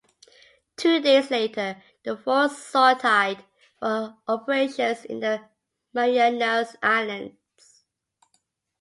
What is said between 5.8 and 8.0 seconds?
Marianas Islands.